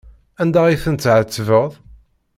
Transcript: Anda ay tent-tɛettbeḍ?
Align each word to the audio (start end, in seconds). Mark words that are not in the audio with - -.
Anda 0.41 0.59
ay 0.65 0.77
tent-tɛettbeḍ? 0.83 1.71